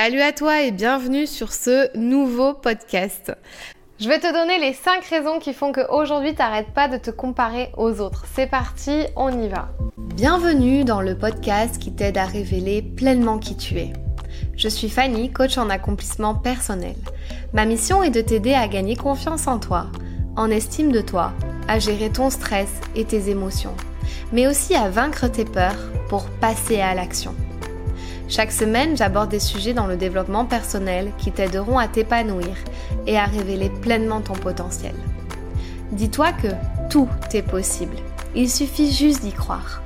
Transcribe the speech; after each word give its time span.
Salut 0.00 0.20
à 0.20 0.30
toi 0.30 0.62
et 0.62 0.70
bienvenue 0.70 1.26
sur 1.26 1.52
ce 1.52 1.90
nouveau 1.98 2.54
podcast. 2.54 3.32
Je 3.98 4.08
vais 4.08 4.20
te 4.20 4.32
donner 4.32 4.60
les 4.60 4.72
5 4.72 5.04
raisons 5.06 5.40
qui 5.40 5.52
font 5.52 5.72
qu'aujourd'hui 5.72 6.36
t'arrêtes 6.36 6.72
pas 6.72 6.86
de 6.86 6.98
te 6.98 7.10
comparer 7.10 7.72
aux 7.76 8.00
autres. 8.00 8.24
C'est 8.32 8.46
parti, 8.46 9.06
on 9.16 9.42
y 9.42 9.48
va. 9.48 9.70
Bienvenue 9.96 10.84
dans 10.84 11.00
le 11.00 11.18
podcast 11.18 11.80
qui 11.80 11.90
t'aide 11.90 12.16
à 12.16 12.26
révéler 12.26 12.80
pleinement 12.80 13.38
qui 13.38 13.56
tu 13.56 13.76
es. 13.78 13.92
Je 14.56 14.68
suis 14.68 14.88
Fanny, 14.88 15.32
coach 15.32 15.58
en 15.58 15.68
accomplissement 15.68 16.36
personnel. 16.36 16.94
Ma 17.52 17.64
mission 17.64 18.04
est 18.04 18.10
de 18.10 18.20
t'aider 18.20 18.54
à 18.54 18.68
gagner 18.68 18.94
confiance 18.94 19.48
en 19.48 19.58
toi, 19.58 19.86
en 20.36 20.48
estime 20.48 20.92
de 20.92 21.00
toi, 21.00 21.32
à 21.66 21.80
gérer 21.80 22.10
ton 22.10 22.30
stress 22.30 22.70
et 22.94 23.04
tes 23.04 23.30
émotions, 23.30 23.74
mais 24.30 24.46
aussi 24.46 24.76
à 24.76 24.90
vaincre 24.90 25.26
tes 25.26 25.44
peurs 25.44 25.90
pour 26.08 26.26
passer 26.40 26.80
à 26.80 26.94
l'action. 26.94 27.34
Chaque 28.28 28.52
semaine, 28.52 28.94
j'aborde 28.94 29.30
des 29.30 29.40
sujets 29.40 29.72
dans 29.72 29.86
le 29.86 29.96
développement 29.96 30.44
personnel 30.44 31.12
qui 31.16 31.32
t'aideront 31.32 31.78
à 31.78 31.88
t'épanouir 31.88 32.54
et 33.06 33.18
à 33.18 33.24
révéler 33.24 33.70
pleinement 33.70 34.20
ton 34.20 34.34
potentiel. 34.34 34.94
Dis-toi 35.92 36.32
que 36.32 36.48
tout 36.90 37.08
est 37.32 37.42
possible. 37.42 37.96
Il 38.34 38.50
suffit 38.50 38.92
juste 38.92 39.22
d'y 39.22 39.32
croire. 39.32 39.80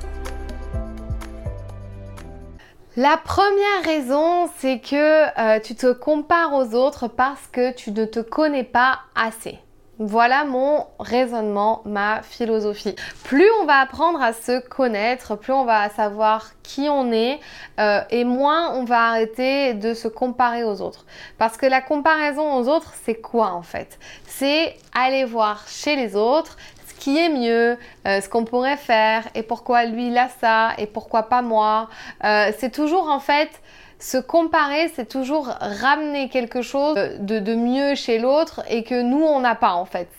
La 2.97 3.17
première 3.17 3.83
raison, 3.85 4.49
c'est 4.59 4.79
que 4.79 5.39
euh, 5.39 5.59
tu 5.61 5.73
te 5.73 5.93
compares 5.93 6.53
aux 6.53 6.75
autres 6.75 7.07
parce 7.07 7.47
que 7.49 7.73
tu 7.73 7.91
ne 7.91 8.03
te 8.03 8.19
connais 8.19 8.65
pas 8.65 8.99
assez. 9.15 9.57
Voilà 9.99 10.43
mon 10.43 10.87
raisonnement, 10.99 11.83
ma 11.85 12.23
philosophie. 12.23 12.95
Plus 13.25 13.47
on 13.61 13.65
va 13.65 13.79
apprendre 13.79 14.19
à 14.23 14.33
se 14.33 14.59
connaître, 14.59 15.35
plus 15.35 15.53
on 15.53 15.65
va 15.65 15.87
savoir 15.89 16.49
qui 16.63 16.87
on 16.89 17.11
est 17.11 17.39
euh, 17.79 18.01
et 18.09 18.23
moins 18.23 18.73
on 18.73 18.85
va 18.85 19.09
arrêter 19.09 19.75
de 19.75 19.93
se 19.93 20.07
comparer 20.07 20.63
aux 20.63 20.81
autres. 20.81 21.05
Parce 21.37 21.57
que 21.57 21.67
la 21.67 21.79
comparaison 21.79 22.55
aux 22.55 22.67
autres, 22.67 22.93
c'est 23.03 23.21
quoi 23.21 23.51
en 23.51 23.61
fait? 23.61 23.99
C'est 24.25 24.75
aller 24.95 25.25
voir 25.25 25.67
chez 25.67 25.95
les 25.95 26.15
autres 26.15 26.57
ce 26.87 26.95
qui 26.95 27.19
est 27.19 27.29
mieux, 27.29 27.77
euh, 28.07 28.19
ce 28.19 28.27
qu'on 28.27 28.45
pourrait 28.45 28.77
faire 28.77 29.27
et 29.35 29.43
pourquoi 29.43 29.85
lui 29.85 30.07
il 30.07 30.17
a 30.17 30.29
ça 30.41 30.71
et 30.79 30.87
pourquoi 30.87 31.23
pas 31.29 31.43
moi. 31.43 31.87
Euh, 32.23 32.51
c'est 32.57 32.71
toujours 32.71 33.09
en 33.09 33.19
fait 33.19 33.61
se 34.03 34.17
comparer, 34.17 34.91
c'est 34.95 35.07
toujours 35.07 35.45
ramener 35.61 36.27
quelque 36.27 36.61
chose 36.61 36.95
de, 37.19 37.55
mieux 37.55 37.95
chez 37.95 38.19
l'autre 38.19 38.61
et 38.69 38.83
que 38.83 39.01
nous, 39.01 39.23
on 39.23 39.39
n'a 39.39 39.55
pas 39.55 39.71
en 39.71 39.85
fait. 39.85 40.09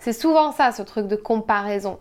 C'est 0.00 0.12
souvent 0.14 0.50
ça, 0.50 0.72
ce 0.72 0.80
truc 0.80 1.06
de 1.08 1.16
comparaison. 1.16 1.98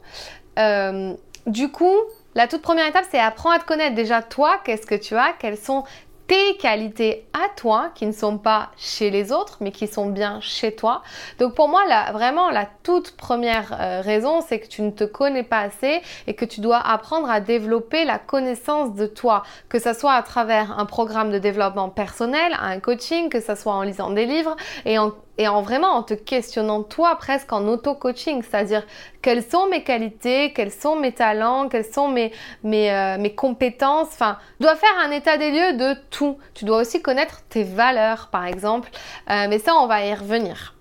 Euh, 0.57 1.13
du 1.45 1.69
coup, 1.69 1.95
la 2.33 2.47
toute 2.47 2.61
première 2.61 2.87
étape, 2.87 3.03
c'est 3.11 3.19
apprendre 3.19 3.55
à 3.55 3.59
te 3.59 3.65
connaître. 3.65 3.93
Déjà, 3.93 4.21
toi, 4.21 4.61
qu'est-ce 4.63 4.85
que 4.85 4.95
tu 4.95 5.15
as? 5.15 5.33
Quelles 5.37 5.57
sont 5.57 5.83
tes 6.27 6.57
qualités 6.57 7.25
à 7.33 7.47
toi 7.55 7.89
qui 7.95 8.05
ne 8.05 8.11
sont 8.11 8.37
pas 8.37 8.69
chez 8.77 9.09
les 9.09 9.31
autres 9.31 9.57
mais 9.61 9.71
qui 9.71 9.87
sont 9.87 10.07
bien 10.07 10.39
chez 10.41 10.75
toi. 10.75 11.01
Donc 11.39 11.55
pour 11.55 11.69
moi, 11.69 11.81
vraiment 12.11 12.49
la 12.49 12.67
toute 12.83 13.15
première 13.15 13.75
euh, 13.79 14.01
raison, 14.01 14.41
c'est 14.41 14.59
que 14.59 14.67
tu 14.67 14.81
ne 14.81 14.91
te 14.91 15.03
connais 15.03 15.43
pas 15.43 15.59
assez 15.59 16.01
et 16.27 16.33
que 16.33 16.45
tu 16.45 16.61
dois 16.61 16.79
apprendre 16.79 17.29
à 17.29 17.39
développer 17.39 18.05
la 18.05 18.19
connaissance 18.19 18.93
de 18.93 19.07
toi, 19.07 19.43
que 19.69 19.79
ce 19.79 19.93
soit 19.93 20.13
à 20.13 20.23
travers 20.23 20.77
un 20.77 20.85
programme 20.85 21.31
de 21.31 21.39
développement 21.39 21.89
personnel, 21.89 22.55
un 22.59 22.79
coaching, 22.79 23.29
que 23.29 23.39
ce 23.39 23.55
soit 23.55 23.73
en 23.73 23.83
lisant 23.83 24.11
des 24.11 24.25
livres 24.25 24.55
et 24.85 24.99
en 24.99 25.13
et 25.37 25.47
en 25.47 25.61
vraiment 25.61 25.89
en 25.89 26.03
te 26.03 26.13
questionnant 26.13 26.83
toi 26.83 27.15
presque 27.15 27.51
en 27.53 27.67
auto-coaching, 27.67 28.41
c'est-à-dire 28.41 28.85
quelles 29.21 29.43
sont 29.43 29.67
mes 29.67 29.83
qualités, 29.83 30.53
quels 30.53 30.71
sont 30.71 30.95
mes 30.95 31.11
talents, 31.11 31.69
quelles 31.69 31.85
sont 31.85 32.07
mes, 32.07 32.31
mes, 32.63 32.91
euh, 32.91 33.17
mes 33.17 33.33
compétences. 33.33 34.07
Enfin, 34.13 34.37
tu 34.57 34.63
dois 34.63 34.75
faire 34.75 34.97
un 35.03 35.11
état 35.11 35.37
des 35.37 35.51
lieux 35.51 35.77
de 35.77 35.95
tout. 36.09 36.37
Tu 36.53 36.65
dois 36.65 36.77
aussi 36.77 37.01
connaître 37.01 37.41
tes 37.49 37.63
valeurs, 37.63 38.29
par 38.31 38.45
exemple. 38.45 38.89
Euh, 39.29 39.47
mais 39.49 39.59
ça, 39.59 39.75
on 39.75 39.87
va 39.87 40.05
y 40.05 40.13
revenir. 40.13 40.73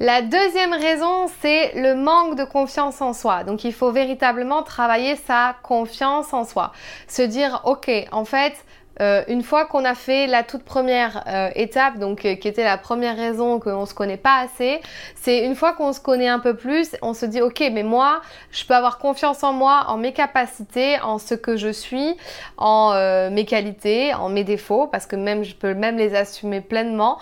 La 0.00 0.20
deuxième 0.20 0.72
raison, 0.72 1.28
c'est 1.40 1.74
le 1.76 1.94
manque 1.94 2.34
de 2.34 2.42
confiance 2.42 3.00
en 3.00 3.12
soi. 3.12 3.44
Donc 3.44 3.62
il 3.62 3.72
faut 3.72 3.92
véritablement 3.92 4.64
travailler 4.64 5.14
sa 5.14 5.54
confiance 5.62 6.32
en 6.32 6.44
soi. 6.44 6.72
Se 7.06 7.22
dire, 7.22 7.60
ok, 7.64 7.88
en 8.10 8.24
fait, 8.24 8.54
euh, 9.00 9.22
une 9.28 9.42
fois 9.42 9.64
qu'on 9.64 9.84
a 9.84 9.94
fait 9.94 10.26
la 10.26 10.42
toute 10.42 10.62
première 10.62 11.24
euh, 11.26 11.50
étape, 11.54 11.98
donc 11.98 12.24
euh, 12.24 12.34
qui 12.34 12.48
était 12.48 12.64
la 12.64 12.76
première 12.76 13.16
raison 13.16 13.58
qu'on 13.58 13.86
se 13.86 13.94
connaît 13.94 14.16
pas 14.16 14.40
assez, 14.40 14.80
c'est 15.14 15.44
une 15.44 15.54
fois 15.54 15.72
qu'on 15.72 15.92
se 15.92 16.00
connaît 16.00 16.28
un 16.28 16.38
peu 16.38 16.54
plus, 16.54 16.94
on 17.00 17.14
se 17.14 17.26
dit 17.26 17.40
ok, 17.40 17.60
mais 17.72 17.82
moi, 17.82 18.20
je 18.50 18.64
peux 18.64 18.74
avoir 18.74 18.98
confiance 18.98 19.42
en 19.42 19.52
moi, 19.52 19.84
en 19.88 19.96
mes 19.96 20.12
capacités, 20.12 21.00
en 21.00 21.18
ce 21.18 21.34
que 21.34 21.56
je 21.56 21.70
suis, 21.70 22.16
en 22.58 22.92
mes 23.30 23.44
qualités, 23.44 24.14
en 24.14 24.28
mes 24.28 24.44
défauts, 24.44 24.86
parce 24.86 25.06
que 25.06 25.16
même 25.16 25.42
je 25.44 25.54
peux 25.54 25.74
même 25.74 25.96
les 25.96 26.14
assumer 26.14 26.60
pleinement. 26.60 27.18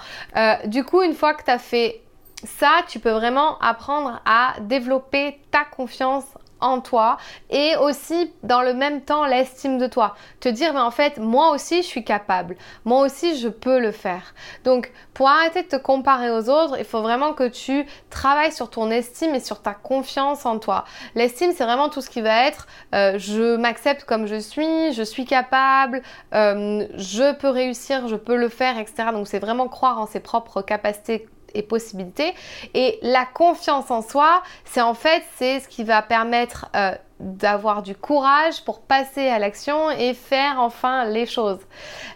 du 0.67 0.85
coup, 0.85 1.03
une 1.03 1.15
fois 1.15 1.35
que 1.35 1.45
tu 1.45 1.51
as 1.51 1.59
fait 1.59 2.01
ça, 2.45 2.83
tu 2.89 2.99
peux 2.99 3.11
vraiment 3.11 3.59
apprendre 3.59 4.21
à 4.25 4.55
développer 4.61 5.39
ta 5.51 5.65
confiance 5.65 6.25
en 6.61 6.81
toi 6.81 7.19
et 7.51 7.77
aussi 7.77 8.33
dans 8.43 8.63
le 8.63 8.75
même 8.75 9.01
temps 9.03 9.27
l'estime 9.27 9.79
de 9.79 9.87
toi. 9.87 10.15
Te 10.41 10.49
dire 10.49 10.73
mais 10.73 10.81
en 10.81 10.91
fait 10.91 11.19
moi 11.19 11.51
aussi 11.51 11.83
je 11.83 11.87
suis 11.87 12.05
capable, 12.05 12.57
moi 12.85 13.03
aussi 13.03 13.39
je 13.39 13.49
peux 13.49 13.79
le 13.79 13.93
faire. 13.93 14.35
Donc 14.65 14.93
pour 15.15 15.29
arrêter 15.29 15.63
de 15.63 15.69
te 15.69 15.77
comparer 15.77 16.31
aux 16.31 16.49
autres, 16.49 16.77
il 16.79 16.85
faut 16.85 17.03
vraiment 17.03 17.33
que 17.33 17.49
tu 17.49 17.87
travailles 18.11 18.53
sur 18.53 18.71
ton 18.71 18.91
estime 18.91 19.35
et 19.35 19.41
sur 19.41 19.63
ta 19.63 19.75
confiance 19.75 20.47
en 20.47 20.59
toi. 20.59 20.85
L'estime 21.15 21.53
c'est 21.55 21.65
vraiment 21.65 21.89
tout 21.89 22.01
ce 22.01 22.11
qui 22.11 22.21
va 22.21 22.47
être 22.47 22.67
euh, 22.95 23.19
je 23.19 23.57
m'accepte 23.57 24.05
comme 24.05 24.27
je 24.27 24.39
suis, 24.39 24.93
je 24.93 25.03
suis 25.03 25.25
capable, 25.25 26.03
euh, 26.35 26.87
je 26.97 27.35
peux 27.35 27.49
réussir, 27.49 28.09
je 28.09 28.17
peux 28.17 28.37
le 28.37 28.49
faire, 28.49 28.79
etc. 28.79 29.09
Donc 29.13 29.29
c'est 29.29 29.39
vraiment 29.39 29.69
croire 29.69 29.99
en 29.99 30.07
ses 30.07 30.21
propres 30.21 30.63
capacités 30.63 31.29
et 31.55 31.63
possibilités. 31.63 32.35
Et 32.75 32.99
la 33.03 33.27
confiance 33.27 33.91
en 33.91 34.03
soi, 34.03 34.43
c'est 34.65 34.81
en 34.81 34.95
fait, 34.95 35.23
c'est 35.37 35.61
ce 35.61 35.69
qui 35.69 35.85
va 35.85 36.03
permettre 36.03 36.67
euh, 36.75 36.95
d'avoir 37.21 37.83
du 37.83 37.95
courage 37.95 38.65
pour 38.65 38.81
passer 38.81 39.29
à 39.29 39.39
l'action 39.39 39.91
et 39.91 40.15
faire 40.15 40.57
enfin 40.59 41.05
les 41.05 41.27
choses. 41.27 41.61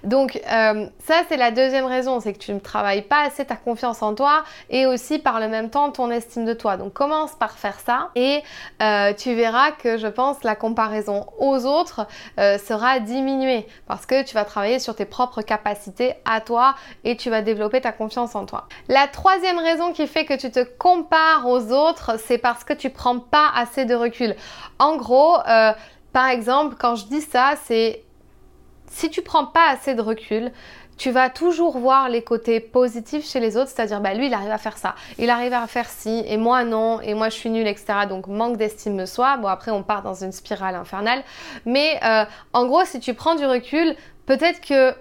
Donc 0.03 0.41
euh, 0.51 0.87
ça 0.99 1.15
c'est 1.29 1.37
la 1.37 1.51
deuxième 1.51 1.85
raison, 1.85 2.21
c'est 2.21 2.33
que 2.33 2.39
tu 2.39 2.53
ne 2.53 2.59
travailles 2.59 3.03
pas 3.03 3.23
assez 3.23 3.45
ta 3.45 3.57
confiance 3.57 4.03
en 4.03 4.15
toi 4.15 4.45
et 4.71 4.87
aussi 4.87 5.19
par 5.19 5.41
le 5.41 5.49
même 5.49 5.71
temps 5.71 5.91
ton 5.91 6.11
estime 6.11 6.45
de 6.45 6.55
toi. 6.55 6.77
Donc 6.77 6.93
commence 6.95 7.33
par 7.33 7.53
faire 7.53 7.79
ça 7.81 8.11
et 8.15 8.43
euh, 8.83 9.13
tu 9.13 9.35
verras 9.35 9.73
que 9.73 9.99
je 9.99 10.07
pense 10.07 10.43
la 10.43 10.57
comparaison 10.57 11.27
aux 11.39 11.67
autres 11.67 12.07
euh, 12.39 12.59
sera 12.59 12.99
diminuée 12.99 13.67
parce 13.87 14.07
que 14.07 14.23
tu 14.25 14.35
vas 14.35 14.45
travailler 14.45 14.79
sur 14.79 14.97
tes 14.97 15.05
propres 15.05 15.43
capacités 15.43 16.15
à 16.25 16.41
toi 16.41 16.75
et 17.05 17.17
tu 17.17 17.29
vas 17.29 17.43
développer 17.43 17.81
ta 17.81 17.93
confiance 17.93 18.35
en 18.35 18.47
toi. 18.47 18.69
La 18.89 19.07
troisième 19.07 19.59
raison 19.59 19.93
qui 19.93 20.07
fait 20.07 20.25
que 20.25 20.35
tu 20.35 20.51
te 20.51 20.65
compares 20.65 21.47
aux 21.47 21.73
autres, 21.73 22.19
c'est 22.19 22.39
parce 22.39 22.65
que 22.65 22.73
tu 22.73 22.91
prends 22.91 23.19
pas 23.19 23.51
assez 23.55 23.85
de 23.85 23.95
recul. 23.95 24.35
Gros, 24.97 25.37
euh, 25.47 25.73
par 26.13 26.29
exemple, 26.29 26.77
quand 26.79 26.97
je 26.97 27.07
dis 27.07 27.21
ça, 27.21 27.55
c'est 27.65 28.03
si 28.87 29.11
tu 29.11 29.23
prends 29.23 29.47
pas 29.47 29.69
assez 29.71 29.95
de 29.95 30.03
recul, 30.03 30.53
tu 30.97 31.11
vas 31.11 31.29
toujours 31.29 31.79
voir 31.79 32.09
les 32.09 32.23
côtés 32.23 32.61
positifs 32.61 33.29
chez 33.29 33.41
les 33.41 33.57
autres, 33.57 33.69
c'est-à-dire 33.69 34.01
bah 34.01 34.15
lui 34.15 34.27
il 34.27 34.35
arrive 34.35 34.51
à 34.51 34.59
faire 34.59 34.77
ça, 34.77 34.95
il 35.19 35.29
arrive 35.29 35.53
à 35.53 35.67
faire 35.67 35.89
ci, 35.89 36.23
et 36.27 36.37
moi 36.37 36.65
non, 36.65 37.01
et 37.01 37.15
moi 37.15 37.29
je 37.29 37.35
suis 37.35 37.51
nulle, 37.51 37.67
etc. 37.67 38.07
Donc 38.09 38.29
manque 38.29 38.57
d'estime 38.57 38.97
de 38.97 39.07
soi. 39.07 39.37
Bon 39.39 39.49
après 39.49 39.73
on 39.73 39.83
part 39.83 40.03
dans 40.03 40.15
une 40.15 40.33
spirale 40.33 40.77
infernale, 40.77 41.25
mais 41.67 41.99
euh, 42.05 42.25
en 42.53 42.67
gros 42.67 42.85
si 42.85 43.01
tu 43.01 43.15
prends 43.15 43.35
du 43.35 43.45
recul, 43.45 43.97
peut-être 44.27 44.61
que 44.61 44.95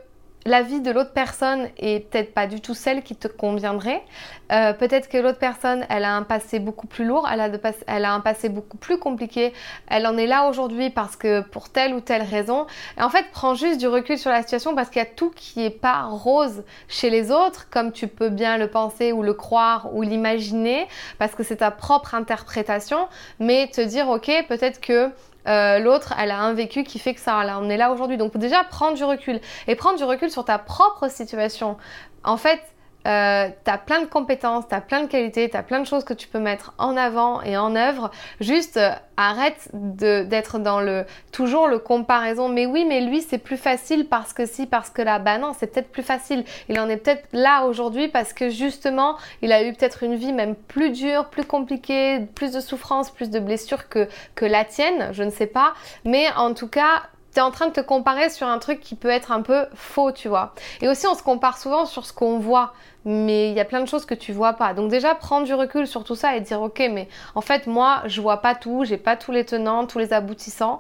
la 0.46 0.62
vie 0.62 0.82
de 0.82 0.92
l'autre 0.92 1.14
personne 1.14 1.70
est 1.78 2.10
peut-être 2.10 2.34
pas 2.34 2.48
du 2.48 2.60
tout 2.60 2.74
celle 2.74 3.02
qui 3.02 3.16
te 3.16 3.28
conviendrait. 3.28 4.04
Euh, 4.52 4.74
peut-être 4.74 5.08
que 5.08 5.18
l'autre 5.18 5.40
personne, 5.40 5.86
elle 5.90 6.04
a 6.04 6.16
un 6.16 6.24
passé 6.24 6.60
beaucoup 6.60 6.86
plus 6.86 7.06
lourd, 7.06 7.28
elle 7.32 7.40
a, 7.40 7.50
elle 7.88 8.06
a, 8.06 8.14
un 8.14 8.20
passé 8.20 8.50
beaucoup 8.50 8.78
plus 8.78 9.00
compliqué. 9.00 9.54
Elle 9.88 10.06
en 10.06 10.18
est 10.18 10.28
là 10.28 10.48
aujourd'hui 10.50 10.90
parce 10.90 11.16
que 11.16 11.42
pour 11.42 11.70
telle 11.70 11.94
ou 11.94 12.02
telle 12.02 12.24
raison. 12.24 12.68
Et 12.98 13.02
en 13.02 13.10
fait, 13.10 13.26
prends 13.32 13.56
juste 13.56 13.80
du 13.80 13.88
recul 13.88 14.18
sur 14.18 14.32
la 14.32 14.42
situation 14.42 14.76
parce 14.76 14.90
qu'il 14.90 15.00
y 15.00 15.06
a 15.06 15.10
tout 15.10 15.32
qui 15.34 15.64
est 15.64 15.70
pas 15.70 16.04
rose 16.04 16.64
chez 16.88 17.10
les 17.10 17.32
autres, 17.32 17.70
comme 17.70 17.92
tu 17.92 18.08
peux 18.08 18.30
bien 18.30 18.58
le 18.58 18.68
penser 18.68 19.12
ou 19.12 19.24
le 19.24 19.34
croire 19.34 19.90
ou 19.94 20.02
l'imaginer, 20.02 20.88
parce 21.20 21.36
que 21.36 21.44
c'est 21.44 21.58
ta 21.58 21.72
propre 21.72 22.16
interprétation. 22.16 23.08
Mais 23.40 23.68
te 23.68 23.82
dire, 23.82 24.10
ok, 24.10 24.30
peut-être 24.50 24.82
que 24.82 25.10
euh, 25.48 25.80
l'autre, 25.80 26.14
elle 26.18 26.32
a 26.32 26.40
un 26.40 26.54
vécu 26.54 26.84
qui 26.84 27.00
fait 27.00 27.14
que 27.14 27.20
ça, 27.20 27.44
on 27.60 27.70
est 27.70 27.78
là 27.78 27.92
aujourd'hui. 27.92 28.18
Donc 28.18 28.38
déjà, 28.38 28.64
prendre 28.64 28.96
du 28.96 29.04
recul. 29.04 29.40
Et 29.68 29.76
prendre 29.76 29.98
du 29.98 30.04
recul 30.04 30.30
sur 30.30 30.46
ta 30.46 30.58
propre 30.58 31.10
situation. 31.10 31.78
En 32.24 32.38
fait, 32.38 32.62
euh, 33.06 33.50
tu 33.64 33.72
as 33.72 33.78
plein 33.78 34.02
de 34.02 34.06
compétences, 34.06 34.68
tu 34.68 34.76
as 34.76 34.82
plein 34.82 35.02
de 35.02 35.08
qualités, 35.08 35.50
tu 35.50 35.58
as 35.58 35.64
plein 35.64 35.80
de 35.80 35.86
choses 35.86 36.04
que 36.04 36.14
tu 36.14 36.28
peux 36.28 36.40
mettre 36.40 36.74
en 36.78 36.96
avant 36.96 37.42
et 37.42 37.58
en 37.58 37.76
œuvre. 37.76 38.12
Juste 38.40 38.78
euh, 38.78 38.92
arrête 39.18 39.70
d'être 39.74 40.60
dans 40.60 40.80
le 40.80 41.06
toujours 41.32 41.68
le 41.68 41.80
comparaison. 41.80 42.50
Mais 42.50 42.66
oui, 42.66 42.86
mais 42.86 43.02
lui 43.02 43.22
c'est 43.22 43.38
plus 43.38 43.58
facile 43.58 44.08
parce 44.08 44.34
que 44.34 44.46
si, 44.46 44.66
parce 44.66 44.90
que 44.90 45.02
là, 45.02 45.20
bah 45.20 45.38
non, 45.38 45.54
c'est 45.58 45.68
peut-être 45.68 45.92
plus 45.92 46.04
facile. 46.04 46.46
Il 46.70 46.80
en 46.80 46.90
est 46.90 46.98
peut-être 46.98 47.28
là 47.34 47.66
aujourd'hui 47.66 48.08
parce 48.08 48.34
que 48.34 48.50
justement, 48.50 49.18
il 49.42 49.52
a 49.52 49.64
eu 49.64 49.74
peut-être 49.74 50.04
une 50.04 50.16
vie 50.16 50.34
même 50.34 50.56
plus 50.56 50.92
dure, 50.92 51.26
plus 51.26 51.46
compliquée, 51.46 52.22
plus 52.36 52.52
de 52.52 52.60
souffrance, 52.60 53.12
plus 53.12 53.30
de 53.30 53.40
blessures 53.40 53.90
que, 53.90 54.08
que 54.36 54.46
la 54.46 54.66
tienne, 54.66 55.10
je 55.12 55.24
ne 55.24 55.30
sais 55.30 55.48
pas. 55.48 55.74
Mais 56.06 56.28
en 56.36 56.54
tout 56.54 56.68
cas, 56.68 57.04
tu 57.34 57.42
en 57.42 57.52
train 57.52 57.68
de 57.68 57.74
te 57.74 57.82
comparer 57.82 58.30
sur 58.30 58.48
un 58.48 58.60
truc 58.60 58.80
qui 58.80 58.96
peut 58.96 59.10
être 59.10 59.32
un 59.32 59.42
peu 59.42 59.66
faux, 59.74 60.12
tu 60.12 60.28
vois. 60.28 60.54
Et 60.82 60.88
aussi, 60.88 61.08
on 61.08 61.16
se 61.16 61.24
compare 61.24 61.58
souvent 61.58 61.86
sur 61.86 62.06
ce 62.06 62.14
qu'on 62.14 62.40
voit 62.40 62.74
mais 63.06 63.50
il 63.50 63.56
y 63.56 63.60
a 63.60 63.66
plein 63.66 63.82
de 63.82 63.88
choses 63.88 64.06
que 64.06 64.14
tu 64.14 64.32
vois 64.32 64.54
pas. 64.54 64.74
Donc 64.74 64.90
déjà 64.90 65.16
prendre 65.16 65.46
du 65.46 65.54
recul 65.54 65.88
sur 65.88 66.04
tout 66.04 66.16
ça 66.16 66.36
et 66.36 66.42
dire 66.42 66.62
ok 66.62 66.82
mais 66.92 67.08
en 67.36 67.42
fait 67.42 67.68
moi 67.68 68.04
je 68.06 68.22
vois 68.22 68.38
pas 68.38 68.56
tout, 68.56 68.86
j'ai 68.86 68.98
pas 68.98 69.16
tous 69.16 69.32
les 69.32 69.46
tenants, 69.46 69.86
tous 69.86 70.00
les 70.00 70.14
aboutissants. 70.14 70.80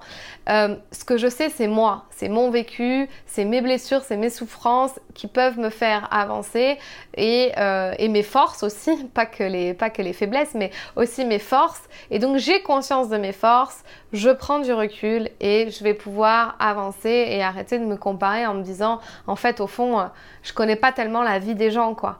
Euh, 0.50 0.76
ce 0.92 1.06
que 1.06 1.18
je 1.18 1.28
sais 1.28 1.50
c'est 1.50 1.68
moi, 1.68 2.06
c'est 2.10 2.30
mon 2.30 2.50
vécu, 2.50 3.10
c'est 3.26 3.46
mes 3.46 3.62
blessures, 3.62 4.02
c'est 4.04 4.18
mes 4.18 4.30
souffrances 4.30 5.00
qui 5.14 5.28
peuvent 5.28 5.60
me 5.60 5.70
faire 5.70 6.08
avancer 6.12 6.78
et, 7.16 7.52
euh, 7.58 7.94
mes 8.14 8.24
forces 8.24 8.64
aussi, 8.64 8.96
pas 9.14 9.26
que, 9.26 9.44
les, 9.44 9.74
pas 9.74 9.90
que 9.90 10.02
les 10.02 10.14
faiblesses 10.14 10.54
mais 10.54 10.72
aussi 10.96 11.26
mes 11.26 11.40
forces. 11.40 11.84
Et 12.12 12.20
donc 12.20 12.38
j'ai 12.38 12.62
conscience 12.62 13.10
de 13.10 13.18
mes 13.18 13.32
forces, 13.32 13.84
je 14.12 14.30
prends 14.30 14.60
du 14.60 14.72
recul 14.72 15.30
et 15.40 15.70
je 15.70 15.84
vais 15.84 15.94
pouvoir 15.94 16.56
avancer 16.60 17.10
et 17.10 17.44
arrêter 17.44 17.80
de 17.80 17.86
me 17.86 17.98
comparer 17.98 18.46
en 18.46 18.54
me 18.54 18.64
disant 18.64 19.00
en 19.28 19.36
fait 19.36 19.60
au 19.60 19.68
fond 19.68 20.00
euh, 20.00 20.06
je 20.44 20.54
connais 20.54 20.76
pas 20.76 20.92
tellement 20.92 21.24
la 21.24 21.40
vie 21.40 21.56
des 21.56 21.72
gens 21.72 21.96
quoi. 21.96 22.13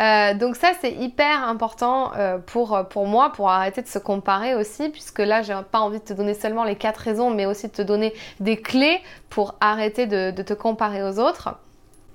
Euh, 0.00 0.34
donc 0.34 0.56
ça 0.56 0.72
c'est 0.80 0.92
hyper 0.92 1.46
important 1.46 2.12
euh, 2.16 2.38
pour, 2.38 2.86
pour 2.88 3.06
moi 3.06 3.30
pour 3.32 3.50
arrêter 3.50 3.82
de 3.82 3.86
se 3.86 3.98
comparer 3.98 4.54
aussi 4.54 4.88
puisque 4.88 5.18
là 5.18 5.42
j'ai 5.42 5.54
pas 5.70 5.80
envie 5.80 5.98
de 5.98 6.04
te 6.04 6.14
donner 6.14 6.34
seulement 6.34 6.64
les 6.64 6.76
quatre 6.76 6.98
raisons 6.98 7.30
mais 7.30 7.44
aussi 7.44 7.68
de 7.68 7.72
te 7.72 7.82
donner 7.82 8.14
des 8.40 8.56
clés 8.56 9.00
pour 9.28 9.54
arrêter 9.60 10.06
de, 10.06 10.30
te 10.42 10.52
comparer 10.52 11.02
aux 11.02 11.18
autres. 11.18 11.56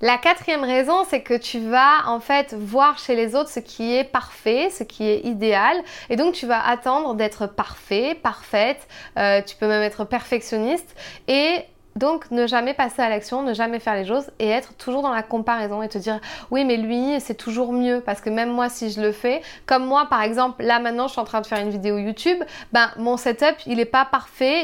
La 0.02 0.20
quatrième 0.20 0.64
raison, 0.64 1.04
c'est 1.10 1.22
que 1.22 1.34
tu 1.34 1.60
vas 1.60 2.08
en 2.08 2.20
fait 2.20 2.54
voir 2.54 3.00
chez 3.00 3.16
les 3.16 3.34
autres 3.34 3.50
ce 3.50 3.60
qui 3.60 3.96
est 3.96 4.04
parfait, 4.04 4.70
ce 4.70 4.84
qui 4.84 5.10
est 5.10 5.22
idéal, 5.26 5.76
et 6.12 6.16
donc 6.16 6.36
tu 6.36 6.46
vas 6.46 6.64
attendre 6.64 7.16
d'être 7.16 7.48
parfait, 7.48 8.14
parfaite, 8.22 8.88
euh, 9.18 9.42
tu 9.42 9.56
peux 9.56 9.68
même 9.68 9.82
être 9.82 10.06
perfectionniste, 10.06 10.96
et 11.28 11.66
donc 11.98 12.30
ne 12.32 12.48
jamais 12.48 12.74
passer 12.74 13.02
à 13.02 13.10
l'action, 13.10 13.42
ne 13.42 13.54
jamais 13.54 13.80
faire 13.80 13.96
les 13.96 14.06
choses 14.06 14.30
et 14.40 14.48
être 14.48 14.74
toujours 14.76 15.02
dans 15.02 15.14
la 15.14 15.24
comparaison 15.24 15.82
et 15.82 15.90
te 15.90 15.98
dire 15.98 16.20
oui 16.52 16.64
mais 16.64 16.78
lui 16.78 17.20
c'est 17.20 17.36
toujours 17.36 17.74
mieux. 17.74 18.02
Parce 18.06 18.22
que 18.22 18.30
même 18.30 18.52
moi 18.52 18.70
si 18.70 18.92
je 18.92 19.02
le 19.02 19.12
fais, 19.12 19.42
comme 19.66 19.86
moi 19.86 20.08
par 20.10 20.22
exemple 20.22 20.64
là 20.64 20.80
maintenant 20.80 21.08
je 21.08 21.14
suis 21.14 21.22
en 21.22 21.26
train 21.26 21.42
de 21.42 21.48
faire 21.48 21.60
une 21.60 21.70
vidéo 21.70 21.98
YouTube, 21.98 22.38
ben 22.72 22.90
mon 22.98 23.18
setup 23.18 23.56
il 23.66 23.80
est 23.80 23.86
pas 23.86 24.06
parfait, 24.06 24.62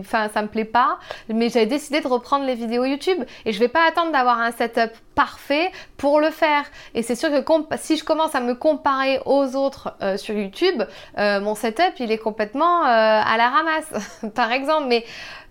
enfin 0.00 0.28
ça 0.32 0.42
me 0.42 0.48
plaît 0.48 0.64
pas, 0.64 0.98
mais 1.28 1.48
j'ai 1.48 1.66
décidé 1.66 2.00
de 2.00 2.08
reprendre 2.08 2.44
les 2.44 2.54
vidéos 2.54 2.84
YouTube 2.84 3.22
et 3.44 3.52
je 3.52 3.58
vais 3.58 3.68
pas 3.68 3.86
attendre 3.86 4.12
d'avoir 4.12 4.40
un 4.40 4.52
setup 4.52 4.92
parfait 5.14 5.70
pour 5.96 6.20
le 6.20 6.30
faire. 6.30 6.64
Et 6.94 7.02
c'est 7.02 7.14
sûr 7.14 7.30
que 7.30 7.76
si 7.76 7.96
je 7.96 8.04
commence 8.04 8.34
à 8.34 8.40
me 8.40 8.54
comparer 8.54 9.20
aux 9.24 9.56
autres 9.56 9.94
euh, 10.02 10.16
sur 10.16 10.34
YouTube, 10.34 10.82
euh, 11.18 11.40
mon 11.40 11.54
setup 11.54 11.94
il 11.98 12.10
est 12.12 12.18
complètement 12.18 12.82
euh, 12.82 12.86
à 12.86 13.36
la 13.36 13.48
ramasse 13.48 14.24
par 14.34 14.52
exemple, 14.52 14.86
mais 14.88 15.04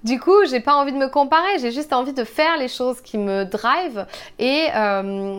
du 0.03 0.19
coup, 0.19 0.45
j'ai 0.49 0.59
pas 0.59 0.75
envie 0.75 0.91
de 0.91 0.97
me 0.97 1.07
comparer, 1.07 1.59
j'ai 1.59 1.71
juste 1.71 1.93
envie 1.93 2.11
de 2.11 2.25
faire 2.25 2.57
les 2.57 2.67
choses 2.67 2.99
qui 2.99 3.17
me 3.17 3.45
drive. 3.45 4.05
Et, 4.37 4.67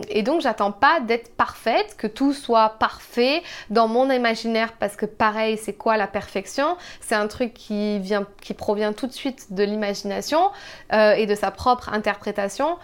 et 0.09 0.23
donc 0.23 0.41
j'attends 0.41 0.71
pas 0.71 1.01
d'être 1.01 1.35
parfaite, 1.35 1.95
que 1.99 2.07
tout 2.07 2.33
soit 2.33 2.69
parfait 2.79 3.43
dans 3.69 3.87
mon 3.87 4.09
imaginaire. 4.09 4.73
Parce 4.79 4.95
que 4.95 5.05
pareil, 5.05 5.59
c'est 5.59 5.73
quoi 5.73 5.97
la 5.97 6.07
perfection? 6.07 6.77
C'est 6.99 7.13
un 7.13 7.27
truc 7.27 7.53
qui 7.53 7.99
vient, 7.99 8.25
qui 8.41 8.55
provient 8.55 8.91
tout 8.91 9.05
de 9.05 9.13
suite 9.13 9.53
de 9.53 9.63
l'imagination 9.63 10.49
et 10.91 11.27
de 11.27 11.35
sa 11.35 11.51
propre 11.51 11.93
interprétation 11.93 12.79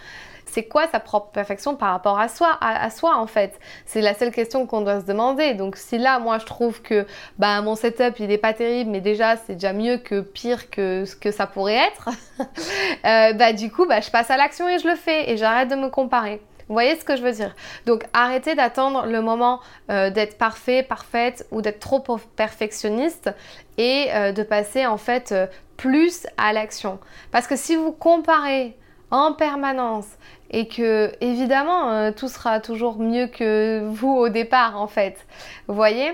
c'est 0.46 0.64
quoi 0.64 0.88
sa 0.88 1.00
propre 1.00 1.32
perfection 1.32 1.76
par 1.76 1.92
rapport 1.92 2.20
à 2.20 2.28
soi, 2.28 2.58
à, 2.62 2.90
soi 2.90 3.18
en 3.18 3.28
fait? 3.28 3.60
C'est 3.86 4.02
la 4.02 4.14
seule 4.14 4.32
question 4.32 4.66
qu'on 4.66 4.82
doit 4.82 5.02
se 5.02 5.06
demander. 5.06 5.54
Donc 5.54 5.76
si 5.78 5.98
là, 5.98 6.20
moi, 6.20 6.40
je 6.40 6.46
trouve 6.46 6.82
que 6.82 7.06
bah, 7.40 7.62
mon 7.62 7.76
setup, 7.76 8.20
il 8.20 8.28
n'est 8.28 8.38
pas 8.38 8.54
terrible, 8.54 8.92
mais 8.92 9.02
déjà, 9.02 9.38
c'est 9.38 9.54
déjà 9.54 9.74
mieux 9.74 9.98
que 9.98 10.22
pire 10.22 10.70
que 10.70 11.06
ce 11.06 11.16
que 11.16 11.32
ça 11.32 11.48
pourrait 11.48 11.76
être, 11.88 12.10
euh, 12.40 13.34
bah 13.34 13.54
du 13.54 13.72
coup, 13.72 13.86
bah, 13.86 14.02
je 14.02 14.10
passe 14.12 14.30
à 14.30 14.38
l'action 14.38 14.68
et 14.68 14.80
je 14.80 14.88
le 14.88 14.96
fais 14.96 15.32
et 15.32 15.38
j'arrête 15.38 15.70
de 15.70 15.76
me 15.76 15.90
comparer. 15.90 16.42
Vous 16.68 16.76
voyez 16.76 16.96
ce 16.96 17.04
que 17.04 17.18
je 17.18 17.22
veux 17.22 17.34
dire? 17.34 17.54
Donc 17.86 18.06
arrêtez 18.14 18.56
d'attendre 18.56 19.06
le 19.06 19.22
moment 19.22 19.60
euh, 19.90 20.10
d'être 20.10 20.38
parfait, 20.38 20.84
parfaite 20.84 21.46
ou 21.52 21.62
d'être 21.62 21.80
trop 21.80 22.02
perfectionniste 22.38 23.30
et 23.78 24.08
euh, 24.14 24.32
de 24.32 24.42
passer 24.42 24.86
en 24.86 24.98
fait 24.98 25.36
plus 25.76 26.28
à 26.38 26.54
l'action. 26.54 27.00
Parce 27.32 27.48
que 27.48 27.58
si 27.58 27.76
vous 27.76 27.92
comparez 27.92 28.78
en 29.12 29.34
permanence 29.34 30.08
et 30.50 30.68
que 30.68 31.12
évidemment 31.22 31.92
euh, 31.92 32.12
tout 32.12 32.28
sera 32.28 32.60
toujours 32.60 33.00
mieux 33.00 33.28
que 33.28 33.84
vous 33.86 34.12
au 34.12 34.30
départ 34.30 34.82
en 34.82 34.88
fait. 34.88 35.26
Vous 35.68 35.76
voyez? 35.76 36.12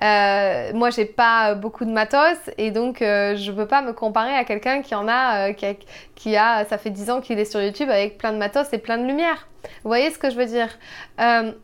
Euh, 0.00 0.70
moi 0.74 0.90
j'ai 0.90 1.06
pas 1.06 1.54
beaucoup 1.54 1.84
de 1.84 1.90
matos 1.90 2.38
et 2.56 2.70
donc 2.70 3.02
euh, 3.02 3.34
je 3.34 3.50
peux 3.50 3.66
pas 3.66 3.82
me 3.82 3.92
comparer 3.92 4.32
à 4.32 4.44
quelqu'un 4.44 4.80
qui 4.80 4.94
en 4.94 5.08
a, 5.08 5.52
qui 5.52 6.36
a, 6.36 6.64
ça 6.66 6.78
fait 6.78 6.90
10 6.90 7.10
ans 7.10 7.20
qu'il 7.20 7.38
est 7.40 7.44
sur 7.44 7.60
YouTube 7.60 7.90
avec 7.90 8.16
plein 8.16 8.32
de 8.32 8.38
matos 8.38 8.72
et 8.72 8.78
plein 8.78 8.98
de 8.98 9.06
lumière. 9.06 9.48
Vous 9.82 9.88
voyez 9.88 10.10
ce 10.12 10.18
que 10.18 10.30
je 10.30 10.36
veux 10.36 10.46
dire? 10.46 10.68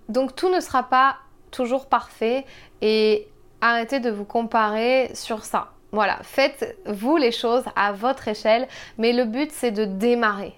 Donc 0.08 0.34
tout 0.34 0.50
ne 0.50 0.58
sera 0.58 0.82
pas 0.82 1.16
toujours 1.52 1.86
parfait 1.86 2.44
et 2.82 3.28
arrêtez 3.60 4.00
de 4.00 4.10
vous 4.10 4.24
comparer 4.24 5.10
sur 5.14 5.44
ça. 5.44 5.68
Voilà, 5.92 6.18
faites 6.22 6.76
vous 6.86 7.16
les 7.16 7.30
choses 7.30 7.62
à 7.76 7.92
votre 7.92 8.26
échelle, 8.26 8.66
mais 8.98 9.12
le 9.12 9.26
but 9.26 9.52
c'est 9.52 9.70
de 9.70 9.84
démarrer. 9.84 10.54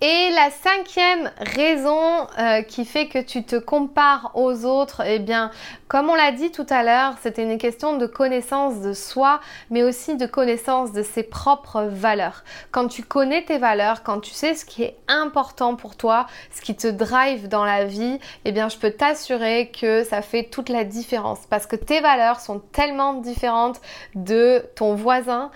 Et 0.00 0.30
la 0.30 0.50
cinquième 0.50 1.32
raison 1.56 2.28
euh, 2.38 2.62
qui 2.62 2.84
fait 2.84 3.08
que 3.08 3.18
tu 3.18 3.42
te 3.42 3.56
compares 3.56 4.30
aux 4.34 4.64
autres, 4.64 5.02
eh 5.04 5.18
bien, 5.18 5.50
comme 5.88 6.08
on 6.08 6.14
l'a 6.14 6.30
dit 6.30 6.52
tout 6.52 6.66
à 6.70 6.84
l'heure, 6.84 7.14
c'était 7.20 7.42
une 7.42 7.58
question 7.58 7.96
de 7.96 8.06
connaissance 8.06 8.80
de 8.80 8.92
soi, 8.92 9.40
mais 9.70 9.82
aussi 9.82 10.16
de 10.16 10.26
connaissance 10.26 10.92
de 10.92 11.02
ses 11.02 11.24
propres 11.24 11.82
valeurs. 11.82 12.44
Quand 12.70 12.86
tu 12.86 13.02
connais 13.02 13.44
tes 13.44 13.58
valeurs, 13.58 14.04
quand 14.04 14.20
tu 14.20 14.30
sais 14.30 14.54
ce 14.54 14.64
qui 14.64 14.84
est 14.84 14.96
important 15.08 15.74
pour 15.74 15.96
toi, 15.96 16.28
ce 16.52 16.60
qui 16.60 16.76
te 16.76 16.86
drive 16.86 17.48
dans 17.48 17.64
la 17.64 17.84
vie, 17.84 18.20
eh 18.44 18.52
bien, 18.52 18.68
je 18.68 18.78
peux 18.78 18.92
t'assurer 18.92 19.72
que 19.72 20.04
ça 20.04 20.22
fait 20.22 20.44
toute 20.44 20.68
la 20.68 20.84
différence 20.84 21.40
parce 21.50 21.66
que 21.66 21.74
tes 21.74 22.00
valeurs 22.00 22.38
sont 22.38 22.60
tellement 22.60 23.14
différentes 23.14 23.80
de 24.14 24.64
ton 24.76 24.94
voisin. 24.94 25.50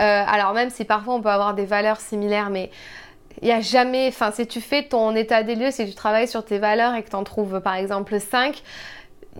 Euh, 0.00 0.24
alors 0.28 0.52
même 0.52 0.70
si 0.70 0.84
parfois 0.84 1.14
on 1.14 1.20
peut 1.20 1.28
avoir 1.28 1.54
des 1.54 1.64
valeurs 1.64 1.98
similaires, 1.98 2.50
mais 2.50 2.70
il 3.42 3.46
n'y 3.46 3.52
a 3.52 3.60
jamais, 3.60 4.08
enfin 4.08 4.30
si 4.32 4.46
tu 4.46 4.60
fais 4.60 4.84
ton 4.84 5.14
état 5.14 5.42
des 5.42 5.54
lieux, 5.54 5.70
si 5.70 5.86
tu 5.86 5.94
travailles 5.94 6.28
sur 6.28 6.44
tes 6.44 6.58
valeurs 6.58 6.94
et 6.94 7.02
que 7.02 7.10
tu 7.10 7.16
en 7.16 7.24
trouves 7.24 7.60
par 7.60 7.74
exemple 7.74 8.18
5, 8.18 8.62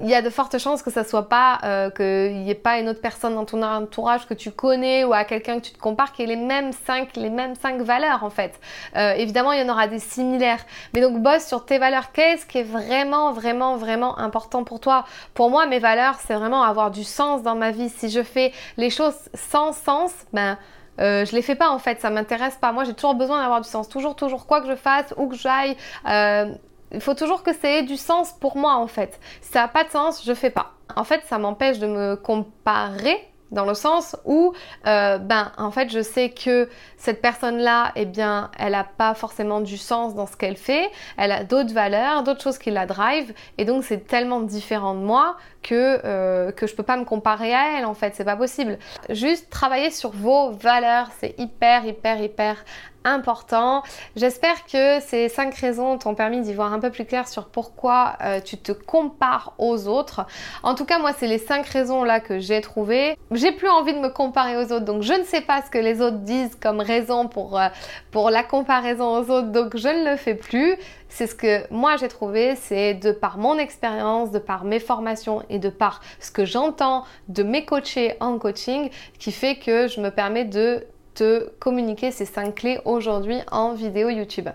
il 0.02 0.08
y 0.08 0.14
a 0.14 0.22
de 0.22 0.30
fortes 0.30 0.58
chances 0.58 0.82
que 0.82 0.90
ça 0.90 1.04
soit 1.04 1.28
pas, 1.28 1.58
euh, 1.64 1.90
qu'il 1.90 2.42
n'y 2.42 2.50
ait 2.50 2.54
pas 2.54 2.78
une 2.78 2.88
autre 2.88 3.00
personne 3.00 3.34
dans 3.34 3.44
ton 3.44 3.62
entourage 3.62 4.26
que 4.26 4.34
tu 4.34 4.50
connais 4.50 5.04
ou 5.04 5.12
à 5.12 5.24
quelqu'un 5.24 5.58
que 5.58 5.66
tu 5.66 5.72
te 5.72 5.78
compares 5.78 6.12
qui 6.12 6.22
ait 6.22 6.26
les 6.26 6.36
mêmes 6.36 6.72
5, 6.72 7.16
les 7.16 7.30
mêmes 7.30 7.54
5 7.54 7.80
valeurs 7.80 8.22
en 8.22 8.30
fait. 8.30 8.60
Euh, 8.96 9.12
évidemment, 9.14 9.52
il 9.52 9.60
y 9.60 9.62
en 9.62 9.72
aura 9.72 9.88
des 9.88 9.98
similaires. 9.98 10.64
Mais 10.94 11.00
donc 11.00 11.20
bosse 11.20 11.46
sur 11.46 11.64
tes 11.64 11.78
valeurs. 11.78 12.12
Qu'est-ce 12.12 12.46
qui 12.46 12.58
est 12.58 12.62
vraiment, 12.62 13.32
vraiment, 13.32 13.76
vraiment 13.76 14.18
important 14.18 14.64
pour 14.64 14.80
toi? 14.80 15.04
Pour 15.34 15.50
moi, 15.50 15.66
mes 15.66 15.78
valeurs, 15.78 16.18
c'est 16.24 16.34
vraiment 16.34 16.62
avoir 16.62 16.90
du 16.90 17.04
sens 17.04 17.42
dans 17.42 17.56
ma 17.56 17.70
vie. 17.70 17.88
Si 17.88 18.10
je 18.10 18.22
fais 18.22 18.52
les 18.76 18.90
choses 18.90 19.16
sans 19.34 19.72
sens, 19.72 20.12
ben 20.32 20.58
euh, 21.00 21.24
je 21.24 21.32
les 21.32 21.42
fais 21.42 21.54
pas 21.54 21.70
en 21.70 21.78
fait, 21.78 22.00
ça 22.00 22.10
m'intéresse 22.10 22.56
pas. 22.56 22.72
Moi 22.72 22.84
j'ai 22.84 22.94
toujours 22.94 23.14
besoin 23.14 23.40
d'avoir 23.40 23.60
du 23.60 23.68
sens, 23.68 23.88
toujours, 23.88 24.16
toujours, 24.16 24.46
quoi 24.46 24.60
que 24.60 24.68
je 24.68 24.76
fasse, 24.76 25.14
où 25.16 25.28
que 25.28 25.36
j'aille. 25.36 25.76
Euh, 26.08 26.52
il 26.92 27.00
faut 27.00 27.14
toujours 27.14 27.42
que 27.42 27.52
ça 27.52 27.68
ait 27.68 27.82
du 27.82 27.96
sens 27.96 28.32
pour 28.32 28.56
moi 28.56 28.76
en 28.76 28.86
fait. 28.86 29.20
Si 29.40 29.52
ça 29.52 29.62
n'a 29.62 29.68
pas 29.68 29.84
de 29.84 29.90
sens, 29.90 30.24
je 30.24 30.32
fais 30.32 30.50
pas. 30.50 30.72
En 30.96 31.04
fait, 31.04 31.22
ça 31.26 31.38
m'empêche 31.38 31.78
de 31.78 31.86
me 31.86 32.16
comparer 32.16 33.28
dans 33.50 33.64
le 33.64 33.74
sens 33.74 34.16
où, 34.24 34.52
euh, 34.86 35.18
ben, 35.18 35.52
en 35.56 35.70
fait, 35.70 35.90
je 35.90 36.02
sais 36.02 36.30
que 36.30 36.68
cette 36.96 37.22
personne-là, 37.22 37.92
eh 37.96 38.04
bien, 38.04 38.50
elle 38.58 38.72
n'a 38.72 38.84
pas 38.84 39.14
forcément 39.14 39.60
du 39.60 39.76
sens 39.76 40.14
dans 40.14 40.26
ce 40.26 40.36
qu'elle 40.36 40.56
fait, 40.56 40.90
elle 41.16 41.32
a 41.32 41.44
d'autres 41.44 41.72
valeurs, 41.72 42.22
d'autres 42.22 42.42
choses 42.42 42.58
qui 42.58 42.70
la 42.70 42.86
drive, 42.86 43.32
et 43.56 43.64
donc 43.64 43.84
c'est 43.84 44.06
tellement 44.06 44.40
différent 44.40 44.94
de 44.94 45.00
moi 45.00 45.36
que, 45.62 46.00
euh, 46.04 46.52
que 46.52 46.66
je 46.66 46.74
peux 46.74 46.82
pas 46.82 46.96
me 46.96 47.04
comparer 47.04 47.54
à 47.54 47.78
elle, 47.78 47.86
en 47.86 47.94
fait, 47.94 48.14
c'est 48.14 48.24
pas 48.24 48.36
possible. 48.36 48.78
Juste 49.10 49.50
travailler 49.50 49.90
sur 49.90 50.10
vos 50.10 50.50
valeurs, 50.50 51.08
c'est 51.18 51.34
hyper, 51.38 51.84
hyper, 51.86 52.20
hyper 52.20 52.64
important. 53.08 53.82
J'espère 54.16 54.64
que 54.66 55.00
ces 55.00 55.28
cinq 55.28 55.54
raisons 55.54 55.98
t'ont 55.98 56.14
permis 56.14 56.40
d'y 56.40 56.54
voir 56.54 56.72
un 56.72 56.80
peu 56.80 56.90
plus 56.90 57.04
clair 57.04 57.26
sur 57.28 57.48
pourquoi 57.48 58.16
euh, 58.22 58.40
tu 58.40 58.56
te 58.56 58.72
compares 58.72 59.54
aux 59.58 59.88
autres. 59.88 60.26
En 60.62 60.74
tout 60.74 60.84
cas, 60.84 60.98
moi, 60.98 61.12
c'est 61.16 61.26
les 61.26 61.38
cinq 61.38 61.66
raisons 61.66 62.04
là 62.04 62.20
que 62.20 62.38
j'ai 62.38 62.60
trouvées. 62.60 63.16
J'ai 63.30 63.52
plus 63.52 63.68
envie 63.68 63.94
de 63.94 63.98
me 64.00 64.08
comparer 64.08 64.56
aux 64.56 64.72
autres, 64.72 64.84
donc 64.84 65.02
je 65.02 65.12
ne 65.12 65.24
sais 65.24 65.40
pas 65.40 65.62
ce 65.62 65.70
que 65.70 65.78
les 65.78 66.00
autres 66.00 66.18
disent 66.18 66.56
comme 66.60 66.80
raison 66.80 67.28
pour, 67.28 67.58
euh, 67.58 67.68
pour 68.10 68.30
la 68.30 68.42
comparaison 68.42 69.16
aux 69.16 69.30
autres, 69.30 69.48
donc 69.48 69.76
je 69.76 69.88
ne 69.88 70.10
le 70.10 70.16
fais 70.16 70.34
plus. 70.34 70.76
C'est 71.08 71.26
ce 71.26 71.34
que 71.34 71.72
moi 71.72 71.96
j'ai 71.96 72.08
trouvé, 72.08 72.54
c'est 72.56 72.94
de 72.94 73.12
par 73.12 73.38
mon 73.38 73.56
expérience, 73.58 74.30
de 74.30 74.38
par 74.38 74.64
mes 74.64 74.78
formations 74.78 75.42
et 75.48 75.58
de 75.58 75.70
par 75.70 76.00
ce 76.20 76.30
que 76.30 76.44
j'entends 76.44 77.04
de 77.28 77.42
mes 77.42 77.64
coachés 77.64 78.16
en 78.20 78.38
coaching 78.38 78.90
qui 79.18 79.32
fait 79.32 79.56
que 79.56 79.88
je 79.88 80.00
me 80.00 80.10
permets 80.10 80.44
de 80.44 80.86
te 81.18 81.50
communiquer 81.58 82.12
ces 82.12 82.24
5 82.24 82.54
clés 82.54 82.78
aujourd'hui 82.84 83.40
en 83.50 83.72
vidéo 83.72 84.08
YouTube. 84.08 84.48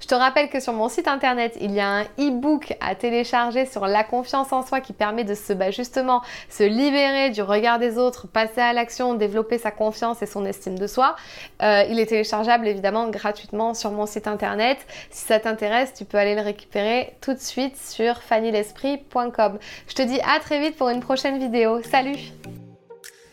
Je 0.00 0.06
te 0.06 0.14
rappelle 0.14 0.48
que 0.48 0.60
sur 0.60 0.72
mon 0.72 0.88
site 0.88 1.08
internet, 1.08 1.58
il 1.60 1.72
y 1.72 1.80
a 1.80 1.88
un 1.88 2.02
e-book 2.18 2.74
à 2.80 2.94
télécharger 2.94 3.66
sur 3.66 3.86
la 3.86 4.02
confiance 4.02 4.50
en 4.50 4.64
soi 4.64 4.80
qui 4.80 4.94
permet 4.94 5.24
de 5.24 5.34
se 5.34 5.52
bah, 5.52 5.70
justement 5.70 6.22
se 6.48 6.62
libérer 6.62 7.28
du 7.28 7.42
regard 7.42 7.78
des 7.78 7.98
autres, 7.98 8.26
passer 8.28 8.62
à 8.62 8.72
l'action, 8.72 9.12
développer 9.12 9.58
sa 9.58 9.70
confiance 9.70 10.22
et 10.22 10.26
son 10.26 10.46
estime 10.46 10.78
de 10.78 10.86
soi. 10.86 11.16
Euh, 11.62 11.84
il 11.90 12.00
est 12.00 12.06
téléchargeable 12.06 12.66
évidemment 12.66 13.08
gratuitement 13.10 13.74
sur 13.74 13.90
mon 13.90 14.06
site 14.06 14.26
internet. 14.26 14.78
Si 15.10 15.26
ça 15.26 15.38
t'intéresse, 15.38 15.92
tu 15.92 16.06
peux 16.06 16.16
aller 16.16 16.34
le 16.34 16.40
récupérer 16.40 17.14
tout 17.20 17.34
de 17.34 17.40
suite 17.40 17.76
sur 17.76 18.22
fannylesprit.com. 18.22 19.58
Je 19.86 19.94
te 19.94 20.00
dis 20.00 20.20
à 20.20 20.40
très 20.40 20.60
vite 20.60 20.76
pour 20.78 20.88
une 20.88 21.00
prochaine 21.00 21.38
vidéo. 21.38 21.82
Salut 21.82 22.32